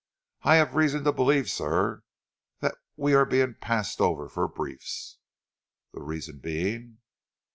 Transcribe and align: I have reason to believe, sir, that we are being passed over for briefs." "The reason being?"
I 0.41 0.55
have 0.55 0.73
reason 0.73 1.03
to 1.03 1.11
believe, 1.11 1.47
sir, 1.47 2.01
that 2.59 2.73
we 2.95 3.13
are 3.13 3.23
being 3.23 3.53
passed 3.61 4.01
over 4.01 4.27
for 4.29 4.47
briefs." 4.47 5.19
"The 5.93 6.01
reason 6.01 6.39
being?" 6.39 6.97